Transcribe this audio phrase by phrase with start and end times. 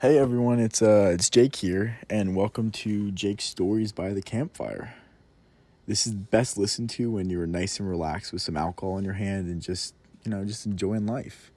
[0.00, 4.94] Hey everyone, it's uh it's Jake here and welcome to Jake's Stories by the Campfire.
[5.86, 9.12] This is best listened to when you're nice and relaxed with some alcohol in your
[9.12, 9.94] hand and just,
[10.24, 11.50] you know, just enjoying life.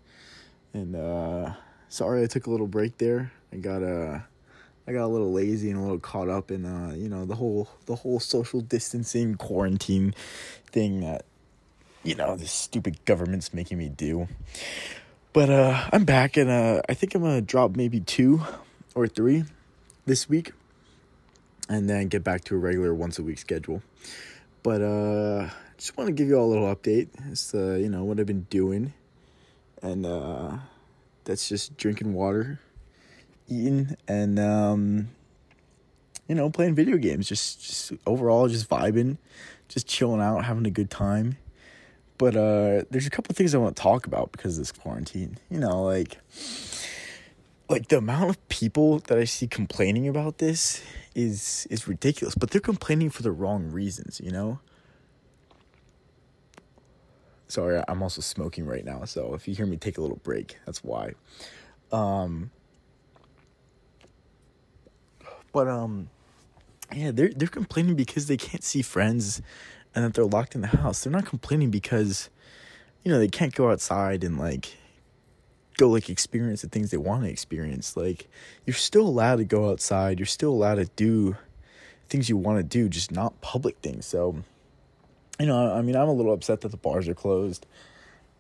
[0.74, 1.54] And uh
[1.88, 3.32] sorry I took a little break there.
[3.54, 4.20] I got uh
[4.86, 7.36] I got a little lazy and a little caught up in uh, you know, the
[7.36, 10.14] whole the whole social distancing quarantine
[10.66, 11.24] thing that
[12.04, 14.28] you know, this stupid government's making me do.
[15.34, 18.44] But uh, I'm back, and uh, I think I'm gonna drop maybe two
[18.94, 19.46] or three
[20.06, 20.52] this week,
[21.68, 23.82] and then get back to a regular once a week schedule.
[24.62, 28.04] But uh, just want to give you all a little update as to you know
[28.04, 28.94] what I've been doing,
[29.82, 30.58] and uh,
[31.24, 32.60] that's just drinking water,
[33.48, 35.10] eating, and um,
[36.28, 37.28] you know playing video games.
[37.28, 39.18] Just just overall just vibing,
[39.68, 41.38] just chilling out, having a good time
[42.24, 45.38] but uh, there's a couple things I want to talk about because of this quarantine.
[45.50, 46.20] You know, like
[47.68, 50.82] like the amount of people that I see complaining about this
[51.14, 54.62] is is ridiculous, but they're complaining for the wrong reasons, you know?
[57.50, 60.58] Sorry, I'm also smoking right now, so if you hear me take a little break,
[60.66, 61.16] that's why.
[61.92, 62.52] Um
[65.52, 66.10] but um
[66.94, 69.42] yeah, they're they're complaining because they can't see friends
[69.96, 71.04] and that they're locked in the house.
[71.04, 72.30] They're not complaining because,
[73.04, 74.76] you know, they can't go outside and like
[75.78, 77.96] go like experience the things they want to experience.
[77.98, 78.28] Like
[78.66, 80.20] you're still allowed to go outside.
[80.20, 81.38] You're still allowed to do
[82.10, 84.06] things you want to do, just not public things.
[84.06, 84.44] So,
[85.40, 87.66] you know, I mean, I'm a little upset that the bars are closed.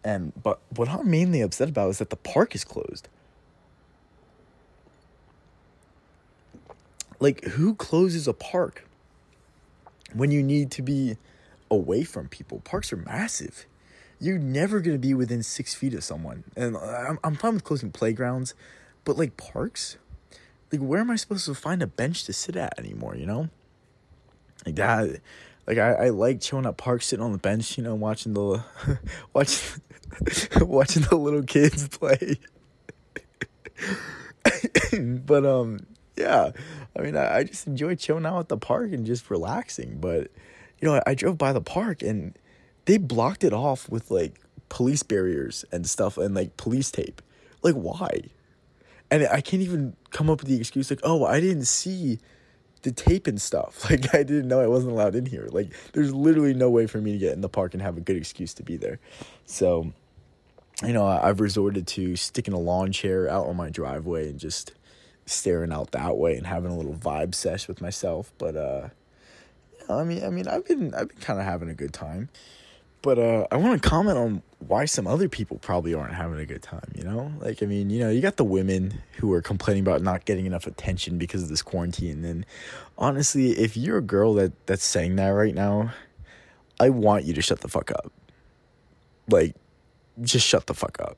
[0.04, 3.08] And but what I'm mainly upset about is that the park is closed.
[7.20, 8.86] Like who closes a park
[10.14, 11.18] when you need to be
[11.74, 12.60] away from people.
[12.62, 13.66] Parks are massive.
[14.20, 16.44] You're never going to be within six feet of someone.
[16.56, 18.54] And I'm, I'm fine with closing playgrounds,
[19.04, 19.98] but like parks,
[20.72, 23.50] like where am I supposed to find a bench to sit at anymore, you know?
[24.66, 25.20] Like that.
[25.68, 28.64] Like I, I like chilling at parks, sitting on the bench, you know, watching the
[29.34, 29.82] watching
[30.62, 32.40] watching the little kids play.
[35.26, 35.86] but um
[36.16, 36.52] yeah.
[36.98, 39.98] I mean I, I just enjoy chilling out at the park and just relaxing.
[40.00, 40.32] But
[40.84, 42.38] you know, I, I drove by the park and
[42.84, 47.22] they blocked it off with like police barriers and stuff and like police tape.
[47.62, 48.24] Like, why?
[49.10, 52.20] And I can't even come up with the excuse like, oh, I didn't see
[52.82, 53.86] the tape and stuff.
[53.90, 55.48] Like, I didn't know I wasn't allowed in here.
[55.50, 58.02] Like, there's literally no way for me to get in the park and have a
[58.02, 59.00] good excuse to be there.
[59.46, 59.94] So,
[60.86, 64.74] you know, I've resorted to sticking a lawn chair out on my driveway and just
[65.26, 68.34] staring out that way and having a little vibe sesh with myself.
[68.38, 68.90] But, uh,
[69.90, 72.30] I mean, I mean, I've been I've been kind of having a good time,
[73.02, 76.46] but uh, I want to comment on why some other people probably aren't having a
[76.46, 76.92] good time.
[76.96, 80.02] You know, like I mean, you know, you got the women who are complaining about
[80.02, 82.24] not getting enough attention because of this quarantine.
[82.26, 82.46] And
[82.98, 85.92] honestly, if you're a girl that that's saying that right now,
[86.80, 88.12] I want you to shut the fuck up.
[89.30, 89.56] Like,
[90.22, 91.18] just shut the fuck up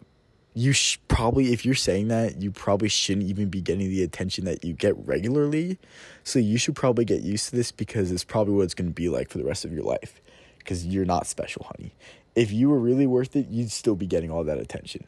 [0.57, 4.45] you sh- probably if you're saying that you probably shouldn't even be getting the attention
[4.45, 5.77] that you get regularly.
[6.23, 8.93] So you should probably get used to this because it's probably what it's going to
[8.93, 10.21] be like for the rest of your life.
[10.57, 11.91] Because you're not special honey.
[12.35, 15.03] If you were really worth it you'd still be getting all that attention.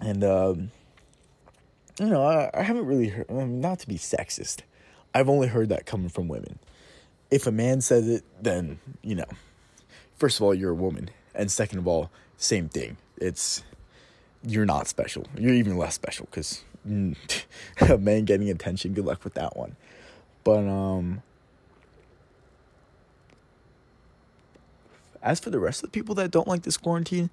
[0.00, 0.70] And um,
[2.00, 4.62] you know I, I haven't really heard um, not to be sexist.
[5.14, 6.58] I've only heard that coming from women.
[7.30, 9.26] If a man says it then you know
[10.16, 12.96] first of all you're a woman and second of all, same thing.
[13.16, 13.62] It's
[14.42, 15.26] you're not special.
[15.36, 18.94] You're even less special because a man getting attention.
[18.94, 19.76] Good luck with that one.
[20.44, 21.22] But um,
[25.22, 27.30] as for the rest of the people that don't like this quarantine,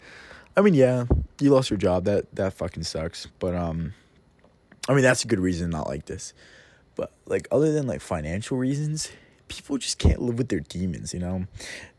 [0.56, 1.06] I mean, yeah,
[1.40, 2.06] you lost your job.
[2.06, 3.28] That that fucking sucks.
[3.40, 3.94] But um,
[4.90, 6.34] I mean, that's a good reason not like this.
[6.96, 9.12] But like, other than like financial reasons,
[9.48, 11.46] people just can't live with their demons, you know?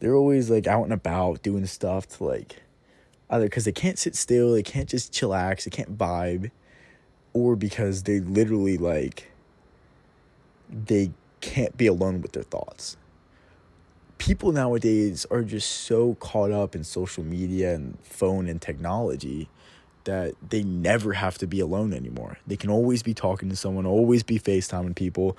[0.00, 2.62] They're always like out and about doing stuff to like
[3.30, 6.50] either because they can't sit still, they can't just chillax, they can't vibe,
[7.32, 9.30] or because they literally like
[10.68, 11.10] they
[11.40, 12.96] can't be alone with their thoughts.
[14.18, 19.48] People nowadays are just so caught up in social media and phone and technology
[20.04, 22.38] that they never have to be alone anymore.
[22.46, 25.36] They can always be talking to someone, always be FaceTiming people,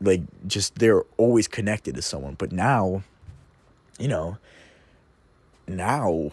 [0.00, 2.34] like just they're always connected to someone.
[2.34, 3.02] But now,
[3.98, 4.38] you know,
[5.66, 6.30] now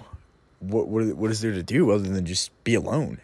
[0.59, 3.19] what what what is there to do other than just be alone?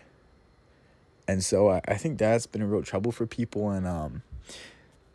[1.28, 4.24] And so I, I think that's been a real trouble for people, and um,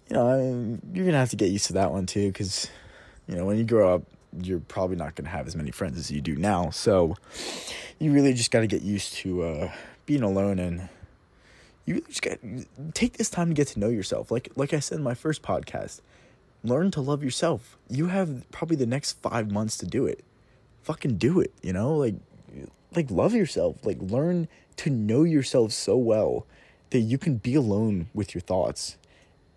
[0.09, 2.71] you know, I mean, you're gonna have to get used to that one too, because
[3.27, 4.03] you know when you grow up
[4.43, 6.71] you're probably not to have as many friends as you do now.
[6.71, 7.17] So
[7.99, 9.73] you really just got to get used to uh,
[10.07, 10.89] being alone and
[11.89, 12.39] you just got
[12.93, 14.31] take this time to get to know yourself.
[14.31, 16.01] Like like I said in my first podcast,
[16.63, 17.79] learn to love yourself.
[17.89, 20.23] You have probably the next 5 months to do it.
[20.83, 21.95] Fucking do it, you know?
[21.95, 22.17] Like
[22.95, 23.87] like love yourself.
[23.87, 26.47] Like learn to know yourself so well
[26.91, 28.99] that you can be alone with your thoughts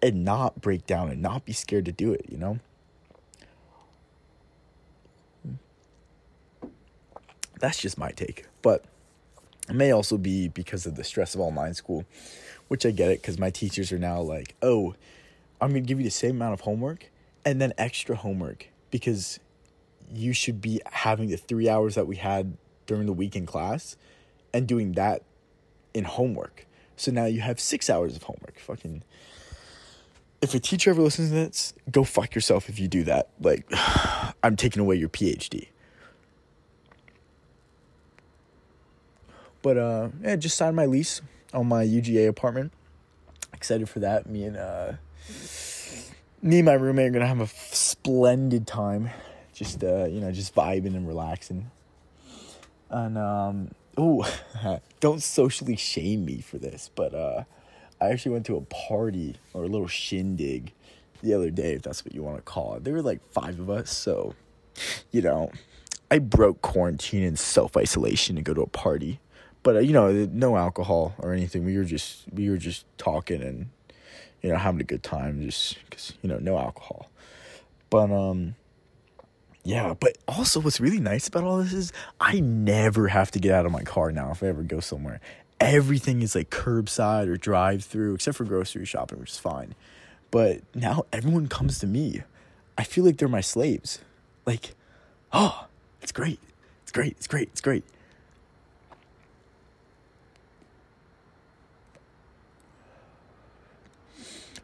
[0.02, 2.60] and not break down and not be scared to do it, you know?
[7.60, 8.46] That's just my take.
[8.62, 8.86] But
[9.72, 12.04] it may also be because of the stress of online school,
[12.68, 14.96] which I get it because my teachers are now like, oh,
[15.62, 17.10] I'm going to give you the same amount of homework
[17.46, 19.40] and then extra homework because
[20.14, 23.96] you should be having the three hours that we had during the week in class
[24.54, 25.24] and doing that
[25.94, 26.66] in homework.
[26.98, 28.60] So now you have six hours of homework.
[28.60, 29.04] Fucking.
[30.42, 33.30] If a teacher ever listens to this, go fuck yourself if you do that.
[33.40, 33.66] Like,
[34.44, 35.70] I'm taking away your PhD.
[39.62, 41.22] But uh, yeah, just signed my lease
[41.54, 42.72] on my UGA apartment.
[43.54, 44.28] Excited for that.
[44.28, 44.94] Me and uh,
[46.42, 49.10] me and my roommate are gonna have a splendid time.
[49.54, 51.70] Just uh, you know, just vibing and relaxing.
[52.90, 54.28] And um, oh,
[55.00, 57.44] don't socially shame me for this, but uh,
[58.02, 60.74] I actually went to a party or a little shindig
[61.22, 62.84] the other day, if that's what you want to call it.
[62.84, 64.34] There were like five of us, so
[65.12, 65.52] you know,
[66.10, 69.20] I broke quarantine and self isolation to go to a party
[69.64, 71.66] but you know, no alcohol or anything.
[71.66, 73.70] We were just we were just talking and
[74.42, 77.10] you know having a good time, just because you know no alcohol.
[77.90, 78.56] But um,
[79.64, 79.94] yeah.
[80.00, 83.66] But also, what's really nice about all this is I never have to get out
[83.66, 85.20] of my car now if I ever go somewhere.
[85.60, 89.76] Everything is like curbside or drive through, except for grocery shopping, which is fine.
[90.32, 92.24] But now everyone comes to me.
[92.78, 94.00] I feel like they're my slaves.
[94.46, 94.74] Like,
[95.32, 95.68] oh,
[96.02, 96.40] it's great.
[96.82, 97.12] It's great.
[97.18, 97.50] It's great.
[97.50, 97.84] It's great.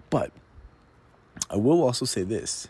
[0.09, 0.31] But
[1.49, 2.67] I will also say this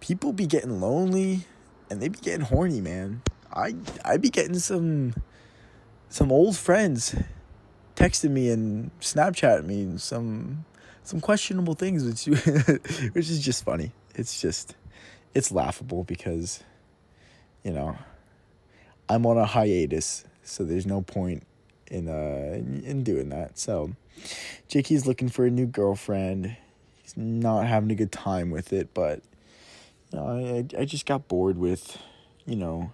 [0.00, 1.46] people be getting lonely
[1.90, 3.22] and they be getting horny, man.
[3.52, 3.74] I
[4.04, 5.14] I be getting some
[6.08, 7.14] some old friends
[7.94, 10.64] texting me and Snapchat me and some
[11.02, 12.26] some questionable things which
[13.12, 13.92] which is just funny.
[14.14, 14.76] It's just
[15.34, 16.62] it's laughable because
[17.62, 17.96] you know
[19.08, 21.46] I'm on a hiatus, so there's no point
[21.88, 23.58] in uh in doing that.
[23.58, 23.92] So
[24.68, 26.56] Jakey's looking for a new girlfriend.
[27.06, 29.22] He's not having a good time with it, but
[30.10, 31.98] you know, I I just got bored with,
[32.46, 32.90] you know,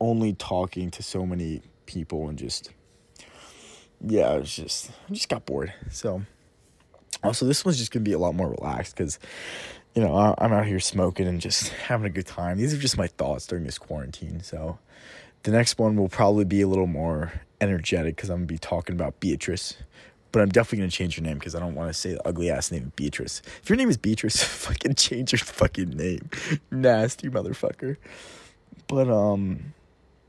[0.00, 2.70] only talking to so many people and just
[4.04, 5.72] yeah, I was just I just got bored.
[5.88, 6.22] So
[7.22, 9.20] also this one's just gonna be a lot more relaxed because
[9.94, 12.58] you know I'm out here smoking and just having a good time.
[12.58, 14.42] These are just my thoughts during this quarantine.
[14.42, 14.80] So
[15.44, 18.96] the next one will probably be a little more energetic because I'm gonna be talking
[18.96, 19.76] about Beatrice
[20.32, 22.50] but I'm definitely gonna change your name because I don't want to say the ugly
[22.50, 23.42] ass name of Beatrice.
[23.62, 26.30] If your name is Beatrice, fucking change your fucking name,
[26.70, 27.98] nasty motherfucker.
[28.88, 29.74] But um,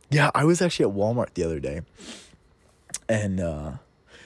[0.09, 1.81] yeah, I was actually at Walmart the other day,
[3.07, 3.71] and uh,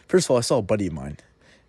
[0.07, 1.17] first of all, I saw a buddy of mine.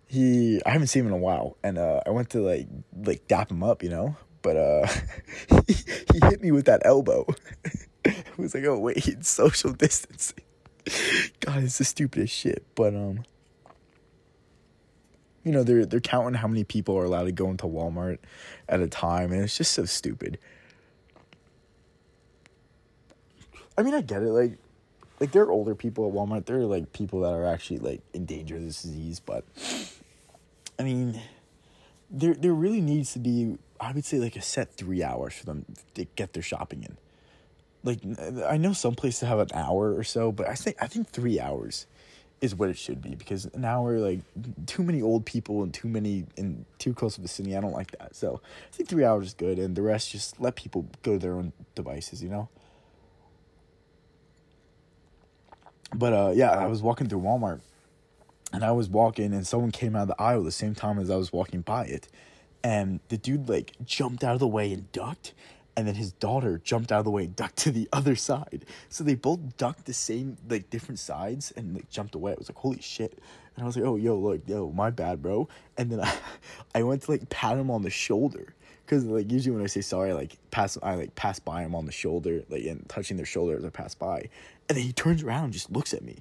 [0.07, 2.67] He, I haven't seen him in a while, and uh, I went to like
[3.05, 4.17] like dap him up, you know.
[4.41, 4.87] But uh,
[5.67, 5.73] he,
[6.13, 7.27] he hit me with that elbow.
[8.05, 10.43] I was like, oh wait, social distancing.
[11.41, 12.65] God, it's the stupidest shit.
[12.73, 13.23] But um
[15.49, 18.19] you know they're they're counting how many people are allowed to go into Walmart
[18.67, 20.37] at a time and it's just so stupid.
[23.75, 24.59] I mean, I get it like
[25.19, 28.01] like there are older people at Walmart, there are like people that are actually like
[28.13, 29.43] in danger of this disease, but
[30.77, 31.19] I mean
[32.11, 35.47] there there really needs to be I would say like a set 3 hours for
[35.47, 35.65] them
[35.95, 36.95] to get their shopping in.
[37.83, 38.01] Like
[38.47, 41.39] I know some places have an hour or so, but I think I think 3
[41.39, 41.87] hours
[42.41, 44.21] is what it should be because now we're like
[44.65, 47.55] too many old people and too many in too close of a city.
[47.55, 48.15] I don't like that.
[48.15, 51.19] So I think three hours is good, and the rest just let people go to
[51.19, 52.23] their own devices.
[52.23, 52.49] You know.
[55.93, 57.61] But uh, yeah, I was walking through Walmart,
[58.53, 61.09] and I was walking, and someone came out of the aisle the same time as
[61.09, 62.07] I was walking by it,
[62.63, 65.33] and the dude like jumped out of the way and ducked,
[65.79, 68.65] and then his daughter jumped out of the way and ducked to the other side.
[68.89, 72.33] So they both ducked the same like different sides and like jumped away.
[72.33, 73.17] It was like holy shit.
[73.55, 75.47] And I was like, oh yo, look, yo, my bad, bro.
[75.77, 76.13] And then I,
[76.75, 78.53] I went to like pat him on the shoulder.
[78.87, 81.73] Cause like usually when I say sorry, I like pass I like pass by him
[81.73, 84.27] on the shoulder, like and touching their shoulder as I pass by.
[84.67, 86.17] And then he turns around and just looks at me.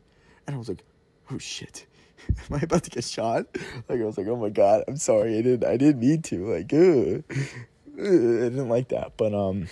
[0.47, 0.85] And I was like,
[1.33, 1.85] oh shit.
[2.29, 3.47] Am I about to get shot?
[3.89, 6.47] Like I was like, oh my god, I'm sorry, I didn't I didn't mean to.
[6.47, 7.25] Like, ugh.
[7.99, 9.13] I didn't like that.
[9.17, 9.69] But um,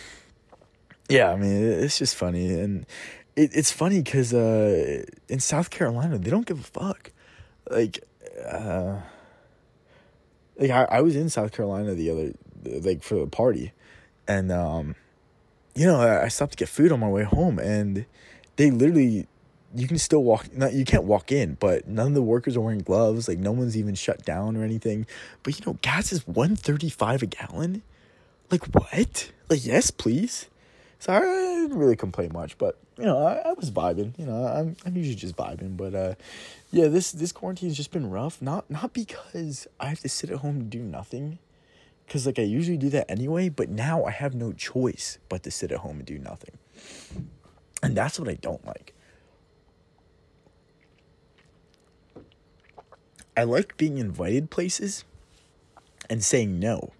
[1.08, 2.86] yeah, I mean, it's just funny, and
[3.36, 7.12] it, it's funny because uh, in South Carolina they don't give a fuck.
[7.70, 8.04] Like,
[8.44, 9.00] uh,
[10.58, 12.32] like I, I was in South Carolina the other
[12.80, 13.72] like for the party,
[14.26, 14.96] and um,
[15.74, 18.06] you know I, I stopped to get food on my way home, and
[18.56, 19.26] they literally
[19.74, 22.60] you can still walk not you can't walk in but none of the workers are
[22.60, 25.06] wearing gloves like no one's even shut down or anything
[25.42, 27.82] but you know gas is 135 a gallon
[28.50, 30.48] like what like yes please
[30.98, 34.18] so I didn't really complain much, but you know, I, I was vibing.
[34.18, 36.14] You know, I'm I'm usually just vibing, but uh,
[36.72, 38.40] yeah, this this quarantine's just been rough.
[38.40, 41.38] Not not because I have to sit at home and do nothing,
[42.06, 43.48] because like I usually do that anyway.
[43.50, 46.58] But now I have no choice but to sit at home and do nothing,
[47.82, 48.94] and that's what I don't like.
[53.36, 55.04] I like being invited places
[56.08, 56.94] and saying no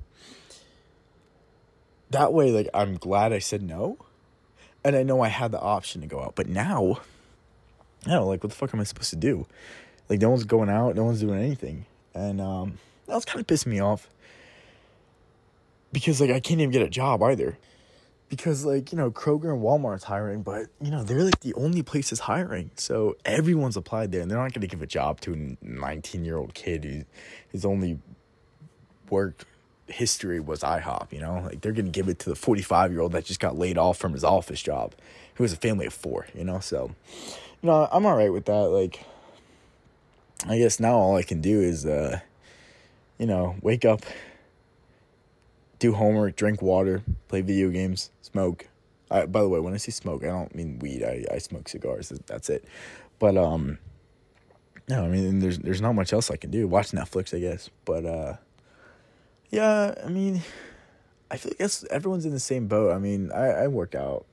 [2.11, 3.97] that way like i'm glad i said no
[4.85, 7.01] and i know i had the option to go out but now
[8.05, 9.47] i don't know like what the fuck am i supposed to do?
[10.09, 13.47] Like no one's going out no one's doing anything and um that was kind of
[13.47, 14.09] pissing me off
[15.93, 17.59] because like i can't even get a job either
[18.29, 21.83] because like you know kroger and walmart's hiring but you know they're like the only
[21.83, 25.33] places hiring so everyone's applied there and they're not going to give a job to
[25.33, 27.05] a 19 year old kid who
[27.53, 27.99] has only
[29.11, 29.45] worked
[29.89, 31.41] history was IHOP, you know?
[31.45, 33.79] Like they're going to give it to the 45 year old that just got laid
[33.79, 34.95] off from his office job,
[35.35, 36.61] who has a family of four, you know?
[36.61, 36.91] So,
[37.63, 38.53] you know, I'm all right with that.
[38.53, 39.05] Like,
[40.47, 42.21] I guess now all I can do is, uh,
[43.19, 44.03] you know, wake up,
[45.79, 48.67] do homework, drink water, play video games, smoke.
[49.11, 51.03] I, by the way, when I say smoke, I don't mean weed.
[51.03, 52.09] I, I smoke cigars.
[52.27, 52.65] That's it.
[53.19, 53.79] But um,
[54.89, 56.69] no, I mean there's there's not much else I can do.
[56.69, 57.71] Watch Netflix, I guess.
[57.85, 58.37] But uh,
[59.51, 60.43] yeah, I mean,
[61.31, 62.93] I feel like everyone's in the same boat.
[62.93, 64.27] I mean, I, I work out.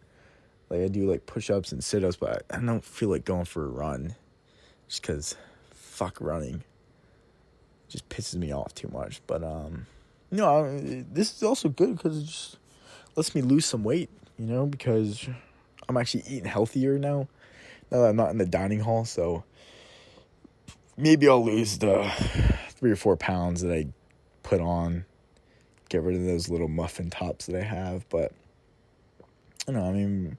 [0.70, 3.66] Like, I do, like, push-ups and sit-ups, but I, I don't feel like going for
[3.66, 4.16] a run.
[4.88, 5.36] Just because,
[5.72, 6.56] fuck running.
[6.56, 9.22] It just pisses me off too much.
[9.28, 9.88] But, um,
[10.34, 12.58] know, I, this is also good because it just
[13.16, 15.28] lets me lose some weight, you know, because
[15.88, 17.28] I'm actually eating healthier now.
[17.92, 19.44] Now that I'm not in the dining hall, so
[20.98, 22.12] maybe I'll lose the
[22.70, 23.88] three or four pounds that I
[24.54, 25.06] put on,
[25.90, 28.08] get rid of those little muffin tops that I have.
[28.10, 28.32] But
[29.68, 29.90] I don't know.
[29.90, 30.38] I mean,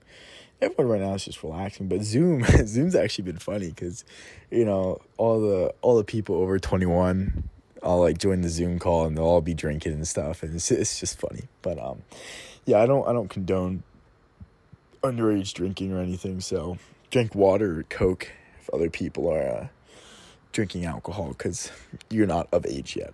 [0.62, 1.88] everyone right now is just relaxing.
[1.88, 4.04] But Zoom, Zoom's actually been funny because,
[4.50, 7.48] you know, all the all the people over twenty one
[7.82, 10.70] all like join the Zoom call and they'll all be drinking and stuff, and it's
[10.70, 11.42] it's just funny.
[11.62, 12.02] But um,
[12.64, 13.82] yeah, I don't I don't condone
[15.02, 16.40] underage drinking or anything.
[16.40, 16.78] So
[17.10, 18.30] drink water or Coke
[18.60, 19.66] if other people are uh,
[20.52, 21.70] drinking alcohol because
[22.10, 23.12] you're not of age yet.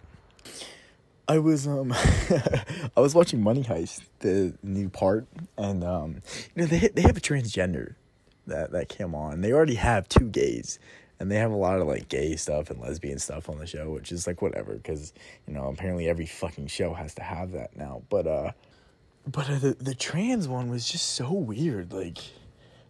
[1.30, 1.92] I was um
[2.96, 6.22] I was watching Money Heist, the new part, and um
[6.56, 7.94] you know they they have a transgender
[8.48, 9.40] that that came on.
[9.40, 10.80] They already have two gays,
[11.20, 13.90] and they have a lot of like gay stuff and lesbian stuff on the show,
[13.90, 15.12] which is like whatever, because
[15.46, 18.02] you know apparently every fucking show has to have that now.
[18.08, 18.50] But uh,
[19.24, 22.18] but uh, the the trans one was just so weird, like.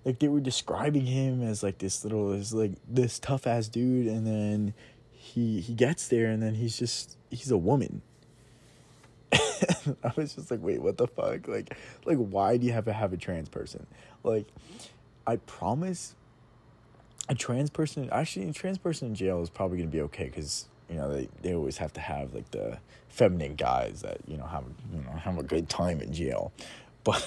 [0.03, 4.07] Like they were describing him as like this little, as like this tough ass dude,
[4.07, 4.73] and then
[5.13, 8.01] he he gets there, and then he's just he's a woman,
[10.05, 11.49] I was just like, wait, what the fuck?
[11.49, 13.87] Like, like why do you have to have a trans person?
[14.23, 14.47] Like,
[15.27, 16.15] I promise,
[17.29, 20.67] a trans person actually a trans person in jail is probably gonna be okay because
[20.89, 22.79] you know they, they always have to have like the
[23.09, 26.53] feminine guys that you know have you know have a good time in jail,
[27.05, 27.21] but.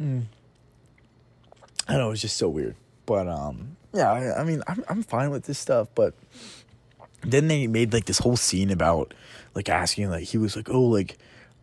[0.00, 0.24] mm.
[1.88, 2.74] I know it's just so weird,
[3.06, 6.14] but um, yeah, I, I mean, I'm I'm fine with this stuff, but
[7.22, 9.14] then they made like this whole scene about
[9.54, 11.16] like asking like he was like oh like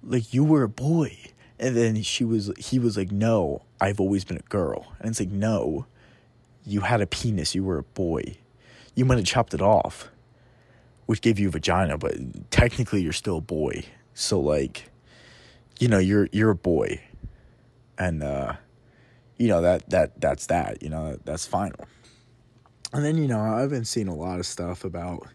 [0.03, 1.17] like you were a boy.
[1.60, 4.93] And then she was he was like no i've always been a girl.
[5.00, 5.86] And it's like no
[6.65, 8.38] you had a penis you were a boy.
[8.95, 10.10] You might have chopped it off
[11.05, 12.15] which gave you a vagina but
[12.50, 13.86] technically you're still a boy.
[14.13, 14.89] So like
[15.79, 17.01] you know you're you're a boy.
[17.98, 18.53] And uh
[19.38, 21.88] you know that that that's that you know that's final
[22.93, 25.27] and then, you know, I've been seeing a lot of stuff about,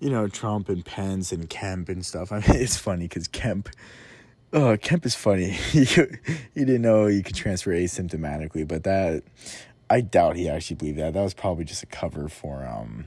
[0.00, 2.32] you know, Trump and Pence and Kemp and stuff.
[2.32, 3.68] I mean, it's funny because Kemp,
[4.52, 5.50] oh, Kemp is funny.
[5.50, 9.22] he, didn't know you could transfer asymptomatically, but that,
[9.88, 11.14] I doubt he actually believed that.
[11.14, 13.04] That was probably just a cover for, um,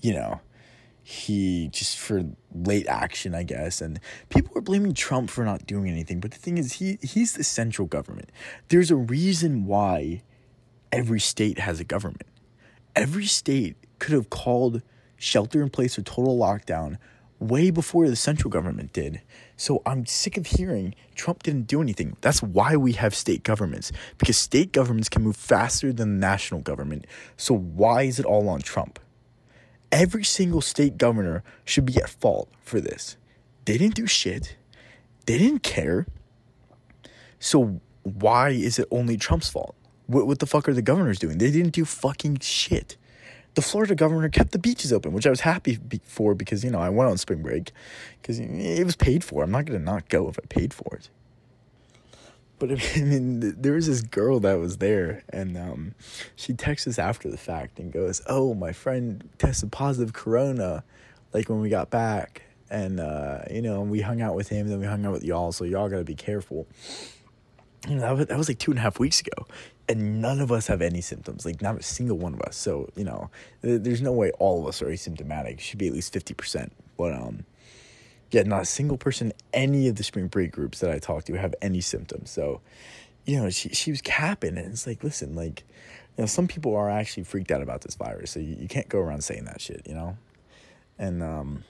[0.00, 0.40] you know,
[1.04, 3.80] he just for late action, I guess.
[3.80, 4.00] And
[4.30, 6.20] people were blaming Trump for not doing anything.
[6.20, 8.30] But the thing is, he he's the central government.
[8.68, 10.22] There's a reason why
[10.92, 12.26] every state has a government.
[12.96, 14.82] Every state could have called
[15.16, 16.98] shelter in place or total lockdown
[17.38, 19.22] way before the central government did.
[19.56, 22.16] So I'm sick of hearing Trump didn't do anything.
[22.20, 26.60] That's why we have state governments, because state governments can move faster than the national
[26.60, 27.06] government.
[27.36, 28.98] So why is it all on Trump?
[29.90, 33.16] Every single state governor should be at fault for this.
[33.64, 34.56] They didn't do shit.
[35.26, 36.06] They didn't care.
[37.38, 39.74] So why is it only Trump's fault?
[40.10, 41.38] What, what the fuck are the governors doing?
[41.38, 42.96] They didn't do fucking shit
[43.54, 46.78] the Florida governor kept the beaches open, which I was happy for because, you know,
[46.78, 47.72] I went on spring break
[48.20, 49.42] because it was paid for.
[49.42, 51.10] I'm not going to not go if I paid for it.
[52.58, 55.94] But I mean, there was this girl that was there, and um,
[56.36, 60.84] she texts us after the fact and goes, "Oh, my friend tested positive corona,
[61.32, 64.78] like when we got back, and uh, you know, we hung out with him, then
[64.78, 66.68] we hung out with y'all, so y'all gotta be careful."
[67.88, 69.46] You know, that was, that was like two and a half weeks ago
[69.90, 72.56] and none of us have any symptoms like not a single one of us.
[72.56, 73.28] So you know
[73.60, 75.54] there's no way all of us are asymptomatic.
[75.54, 77.44] It should be at least 50% but um
[78.30, 81.34] yeah not a single person any of the spring break groups that i talked to
[81.34, 82.30] have any symptoms.
[82.30, 82.60] So
[83.26, 85.64] you know she, she was capping and it's like listen like
[86.16, 88.88] you know some people are actually freaked out about this virus so you, you can't
[88.88, 90.16] go around saying that shit you know?
[90.98, 91.64] And um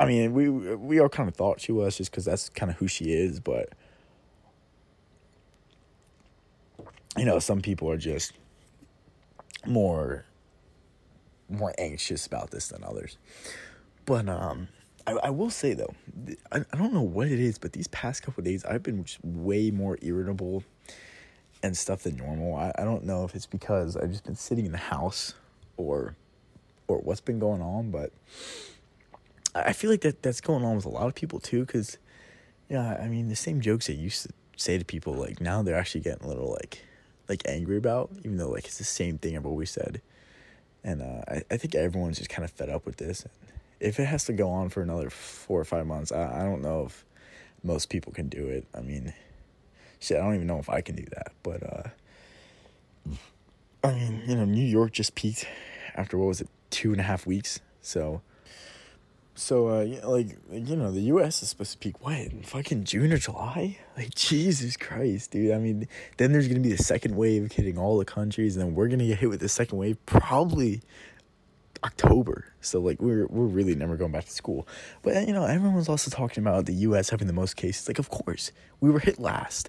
[0.00, 2.78] i mean we we all kind of thought she was just because that's kind of
[2.78, 3.72] who she is but
[7.18, 8.32] you know, some people are just
[9.66, 10.24] more
[11.50, 13.18] more anxious about this than others.
[14.06, 14.68] But um
[15.06, 15.94] I, I will say though,
[16.52, 19.24] I, I don't know what it is, but these past couple days I've been just
[19.24, 20.64] way more irritable
[21.62, 22.54] and stuff than normal.
[22.54, 25.34] I, I don't know if it's because I've just been sitting in the house
[25.76, 26.14] or
[26.86, 28.12] or what's been going on, but
[29.54, 31.98] I feel like that that's going on with a lot of people too, because
[32.68, 35.78] yeah, I mean the same jokes I used to say to people, like now they're
[35.78, 36.84] actually getting a little like
[37.28, 40.00] like angry about, even though like it's the same thing I've always said.
[40.84, 43.26] And uh, I, I think everyone's just kind of fed up with this.
[43.80, 46.62] If it has to go on for another four or five months, I, I don't
[46.62, 47.04] know if
[47.62, 48.66] most people can do it.
[48.74, 49.12] I mean,
[49.98, 51.32] shit, I don't even know if I can do that.
[51.42, 51.82] But uh,
[53.84, 55.46] I mean, you know, New York just peaked
[55.94, 57.60] after what was it, two and a half weeks.
[57.82, 58.22] So
[59.38, 61.44] so, uh, yeah, like, you know, the U.S.
[61.44, 63.78] is supposed to peak what in fucking June or July?
[63.96, 65.52] Like, Jesus Christ, dude.
[65.52, 68.74] I mean, then there's gonna be the second wave hitting all the countries, and then
[68.76, 70.82] we're gonna get hit with the second wave probably
[71.82, 72.44] October.
[72.60, 74.68] So, like, we're we're really never going back to school.
[75.02, 77.10] But you know, everyone's also talking about the U.S.
[77.10, 77.88] having the most cases.
[77.88, 79.68] Like, of course, we were hit last,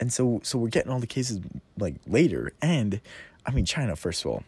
[0.00, 1.40] and so so we're getting all the cases
[1.78, 2.52] like later.
[2.60, 3.00] And
[3.46, 4.42] I mean, China, first of all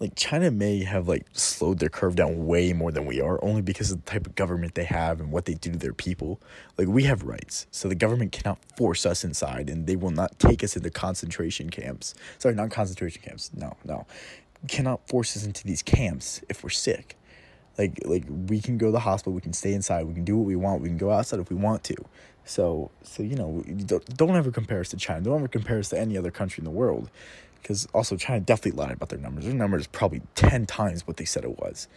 [0.00, 3.60] like China may have like slowed their curve down way more than we are only
[3.60, 6.40] because of the type of government they have and what they do to their people.
[6.78, 7.66] Like we have rights.
[7.70, 11.68] So the government cannot force us inside and they will not take us into concentration
[11.68, 12.14] camps.
[12.38, 13.50] Sorry, not concentration camps.
[13.54, 14.06] No, no.
[14.68, 17.18] Cannot force us into these camps if we're sick.
[17.76, 20.36] Like like we can go to the hospital, we can stay inside, we can do
[20.36, 21.96] what we want, we can go outside if we want to.
[22.46, 25.20] So so you know, don't, don't ever compare us to China.
[25.20, 27.10] Don't ever compare us to any other country in the world
[27.62, 29.44] because also China definitely lied about their numbers.
[29.44, 31.88] Their numbers probably ten times what they said it was.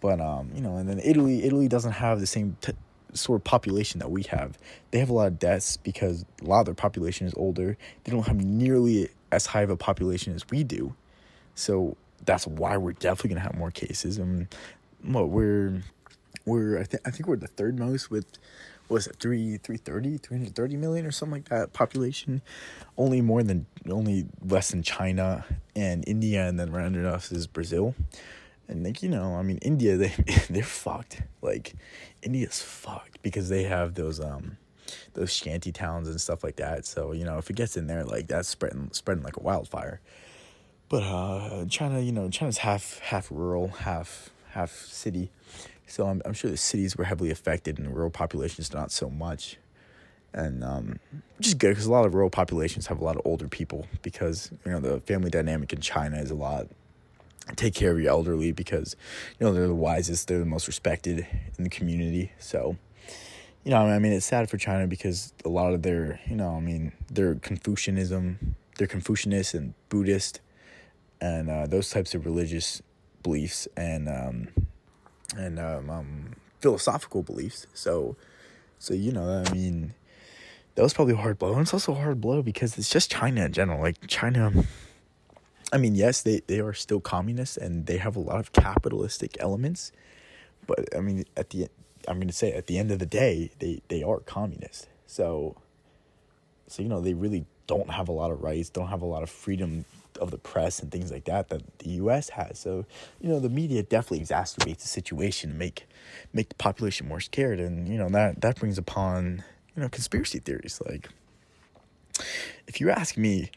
[0.00, 2.72] But um, you know, and then Italy, Italy doesn't have the same t-
[3.14, 4.58] sort of population that we have.
[4.90, 7.76] They have a lot of deaths because a lot of their population is older.
[8.04, 10.94] They don't have nearly as high of a population as we do.
[11.54, 14.18] So that's why we're definitely gonna have more cases.
[14.18, 14.48] And
[15.02, 15.82] what we're
[16.44, 18.26] we're I think I think we're the third most with
[18.94, 22.40] was it 3 330 330 million or something like that population?
[22.96, 27.96] Only more than only less than china and india and then under us is brazil.
[28.68, 30.12] And like you know i mean india they
[30.48, 31.22] they're fucked.
[31.42, 31.74] Like
[32.22, 34.58] india's fucked because they have those um
[35.14, 36.86] those shanty towns and stuff like that.
[36.86, 40.00] So you know if it gets in there like that's spreading spreading like a wildfire.
[40.88, 45.32] But uh china you know china's half half rural half half city
[45.86, 49.10] so I'm, I'm sure the cities were heavily affected and the rural populations not so
[49.10, 49.58] much.
[50.32, 50.98] And um,
[51.38, 53.86] which is good because a lot of rural populations have a lot of older people
[54.02, 56.66] because, you know, the family dynamic in China is a lot
[57.56, 58.96] take care of your elderly because,
[59.38, 61.26] you know, they're the wisest, they're the most respected
[61.58, 62.32] in the community.
[62.38, 62.76] So,
[63.64, 66.56] you know, I mean, it's sad for China because a lot of their, you know,
[66.56, 70.40] I mean, their Confucianism, they're Confucianist and Buddhist
[71.20, 72.82] and uh, those types of religious
[73.22, 74.48] beliefs and um,
[75.36, 77.66] and um, um, philosophical beliefs.
[77.74, 78.16] So,
[78.78, 79.94] so you know, I mean,
[80.74, 83.10] that was probably a hard blow, and it's also a hard blow because it's just
[83.10, 83.80] China in general.
[83.80, 84.52] Like China,
[85.72, 89.36] I mean, yes, they they are still communists and they have a lot of capitalistic
[89.40, 89.92] elements,
[90.66, 91.68] but I mean, at the
[92.08, 94.88] I'm going to say at the end of the day, they they are communist.
[95.06, 95.56] So,
[96.66, 99.22] So, you know, they really don't have a lot of rights, don't have a lot
[99.22, 99.84] of freedom
[100.18, 102.58] of the press and things like that that the US has.
[102.58, 102.84] So,
[103.20, 105.86] you know, the media definitely exacerbates the situation to make
[106.32, 109.44] make the population more scared and, you know, that that brings upon,
[109.76, 111.08] you know, conspiracy theories like
[112.66, 113.50] if you ask me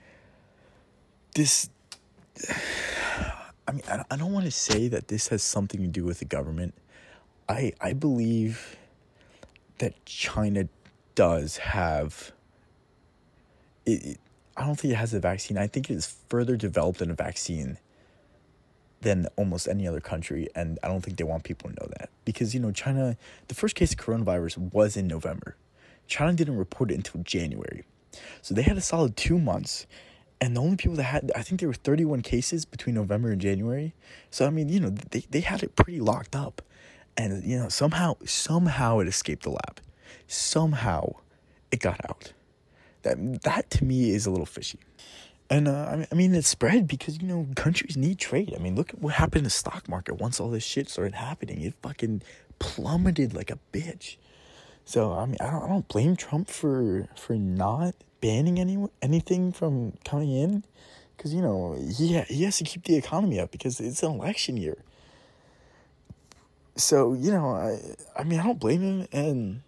[1.35, 1.69] this
[3.69, 6.25] I mean, I, don't want to say that this has something to do with the
[6.25, 6.73] government.
[7.49, 8.77] I I believe
[9.79, 10.69] that China
[11.15, 12.31] does have
[13.85, 14.19] it,
[14.57, 15.57] I don't think it has a vaccine.
[15.57, 17.77] I think it is further developed in a vaccine
[19.01, 22.09] than almost any other country and I don't think they want people to know that
[22.25, 23.15] because you know China
[23.47, 25.55] the first case of coronavirus was in November.
[26.07, 27.83] China didn't report it until January.
[28.41, 29.85] So they had a solid 2 months
[30.41, 33.39] and the only people that had I think there were 31 cases between November and
[33.39, 33.93] January.
[34.31, 36.61] So I mean, you know, they they had it pretty locked up.
[37.15, 39.79] And you know, somehow somehow it escaped the lab.
[40.27, 41.17] Somehow
[41.71, 42.33] it got out.
[43.03, 44.79] That that to me is a little fishy.
[45.49, 48.53] And uh, I mean, it spread because you know countries need trade.
[48.55, 51.15] I mean, look at what happened in the stock market once all this shit started
[51.15, 51.61] happening.
[51.61, 52.21] It fucking
[52.59, 54.17] plummeted like a bitch.
[54.83, 59.51] So I mean, I don't, I don't blame Trump for for not banning any anything
[59.51, 60.63] from coming in,
[61.15, 64.57] because you know he he has to keep the economy up because it's an election
[64.57, 64.77] year.
[66.75, 67.79] So you know, I
[68.19, 69.61] I mean, I don't blame him, and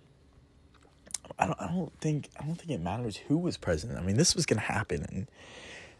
[1.40, 3.98] I don't I don't think I don't think it matters who was president.
[4.00, 5.28] I mean, this was gonna happen, and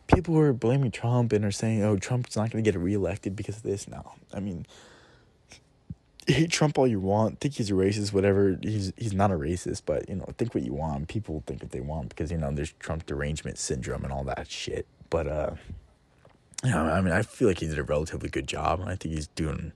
[0.08, 3.64] people were blaming Trump and are saying, "Oh, Trump's not gonna get reelected because of
[3.64, 4.66] this." No, I mean
[6.32, 8.58] hate Trump all you want, think he's a racist, whatever.
[8.62, 11.08] He's he's not a racist, but you know, think what you want.
[11.08, 14.50] People think what they want because you know there's Trump derangement syndrome and all that
[14.50, 14.86] shit.
[15.10, 15.52] But uh,
[16.64, 18.82] know, I mean, I feel like he did a relatively good job.
[18.86, 19.72] I think he's doing.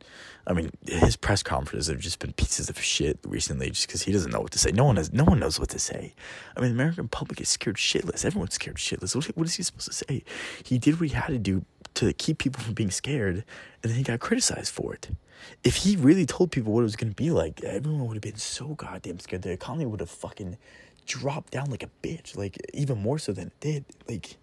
[0.46, 4.12] I mean, his press conferences have just been pieces of shit recently, just because he
[4.12, 4.72] doesn't know what to say.
[4.72, 5.14] No one has.
[5.14, 6.14] No one knows what to say.
[6.58, 8.26] I mean, the American public is scared shitless.
[8.26, 9.16] Everyone's scared shitless.
[9.16, 10.24] What, what is he supposed to say?
[10.64, 11.66] He did what he had to do
[11.96, 13.46] to keep people from being scared,
[13.82, 15.10] and then he got criticized for it
[15.64, 18.22] if he really told people what it was going to be like, everyone would have
[18.22, 19.42] been so goddamn scared.
[19.42, 20.58] The economy would have fucking
[21.06, 23.86] dropped down like a bitch, like even more so than it did.
[24.08, 24.38] Like,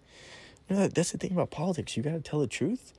[0.69, 1.95] you know, that's the thing about politics.
[1.97, 2.93] You got to tell the truth,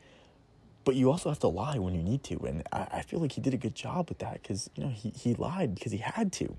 [0.85, 2.39] but you also have to lie when you need to.
[2.41, 4.91] And I, I feel like he did a good job with that because, you know,
[4.91, 6.57] he, he lied because he had to.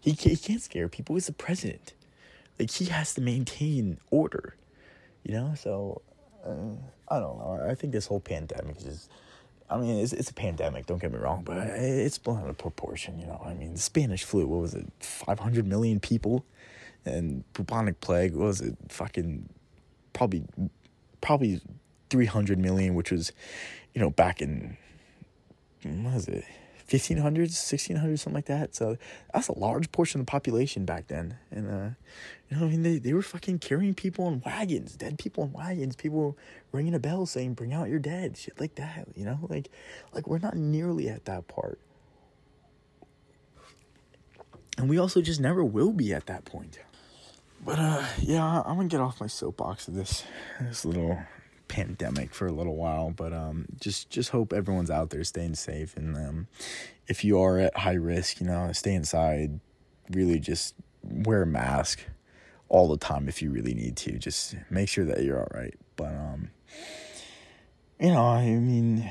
[0.00, 1.16] He, he can't scare people.
[1.16, 1.92] He's the president.
[2.58, 4.56] Like, he has to maintain order,
[5.24, 5.54] you know?
[5.56, 6.02] So,
[6.44, 6.76] uh,
[7.08, 7.66] I don't know.
[7.68, 9.10] I think this whole pandemic is just
[9.70, 12.58] I mean, it's, it's a pandemic, don't get me wrong, but it's blown out of
[12.58, 13.40] proportion, you know.
[13.44, 16.44] I mean, the Spanish flu, what was it, 500 million people?
[17.04, 19.48] And bubonic plague, was it, fucking
[20.12, 20.44] probably,
[21.20, 21.60] probably
[22.10, 23.32] 300 million, which was,
[23.94, 24.76] you know, back in,
[25.82, 26.44] what was it,
[26.90, 28.74] 1500s, 1600s, something like that.
[28.74, 28.96] So
[29.32, 31.38] that's a large portion of the population back then.
[31.50, 31.90] And, uh,
[32.48, 35.52] you know, I mean, they, they were fucking carrying people in wagons, dead people in
[35.52, 36.36] wagons, people
[36.72, 39.38] ringing a bell saying, bring out your dead, shit like that, you know?
[39.48, 39.70] Like,
[40.12, 41.78] like we're not nearly at that part.
[44.76, 46.80] And we also just never will be at that point.
[47.64, 50.24] But, uh, yeah, I'm gonna get off my soapbox of this,
[50.60, 51.18] this little
[51.70, 55.96] pandemic for a little while, but um, just just hope everyone's out there staying safe,
[55.96, 56.48] and um,
[57.06, 59.60] if you are at high risk, you know, stay inside.
[60.10, 62.00] Really, just wear a mask
[62.68, 64.18] all the time if you really need to.
[64.18, 65.74] Just make sure that you're all right.
[65.94, 66.50] But um,
[68.00, 69.10] you know, I mean,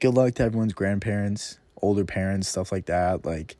[0.00, 3.26] good luck to everyone's grandparents, older parents, stuff like that.
[3.26, 3.56] Like,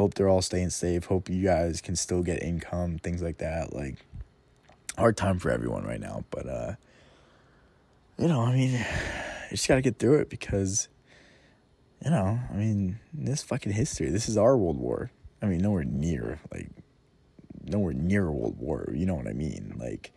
[0.00, 1.04] hope they're all staying safe.
[1.04, 3.74] Hope you guys can still get income, things like that.
[3.74, 3.96] Like,
[4.96, 6.74] hard time for everyone right now, but uh
[8.20, 8.72] you know, I mean,
[9.50, 10.88] you just got to get through it because,
[12.04, 14.10] you know, I mean, this fucking history.
[14.10, 15.10] This is our World War.
[15.40, 16.68] I mean, nowhere near, like,
[17.64, 18.90] nowhere near World War.
[18.92, 19.74] You know what I mean?
[19.78, 20.12] Like,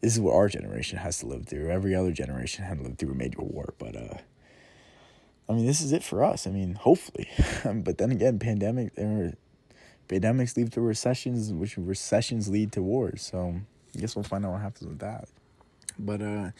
[0.00, 1.70] this is what our generation has to live through.
[1.70, 4.18] Every other generation had to live through a major war, but, uh,
[5.48, 6.46] I mean, this is it for us.
[6.46, 7.28] I mean, hopefully.
[7.64, 8.94] but then again, pandemic,
[10.08, 13.22] pandemics lead to recessions, which recessions lead to wars.
[13.22, 13.54] So
[13.94, 15.28] I guess we'll find out what happens with that.
[15.98, 16.50] But uh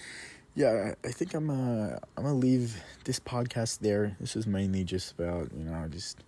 [0.57, 4.17] yeah, I think I'm uh I'm gonna leave this podcast there.
[4.21, 6.23] This is mainly just about you know just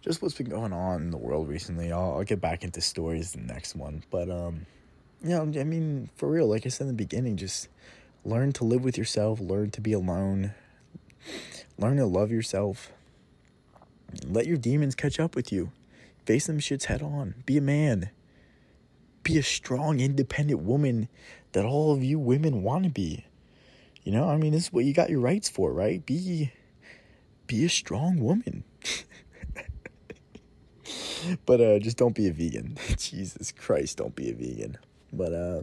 [0.00, 1.90] just what's been going on in the world recently.
[1.90, 4.66] I'll I'll get back into stories the next one, but um,
[5.22, 7.68] you know, I mean for real, like I said in the beginning, just
[8.24, 10.54] learn to live with yourself, learn to be alone,
[11.78, 12.92] learn to love yourself.
[14.26, 15.72] Let your demons catch up with you.
[16.26, 17.34] Face them shits head on.
[17.46, 18.10] Be a man.
[19.22, 21.08] Be a strong, independent woman
[21.52, 23.24] that all of you women want to be.
[24.02, 26.04] You know, I mean, this is what you got your rights for, right?
[26.04, 26.52] Be
[27.46, 28.64] be a strong woman.
[31.46, 32.76] but uh, just don't be a vegan.
[32.98, 34.78] Jesus Christ, don't be a vegan.
[35.12, 35.62] But uh,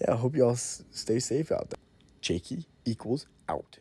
[0.00, 1.78] yeah, I hope y'all stay safe out there.
[2.20, 3.78] Jakey equals out.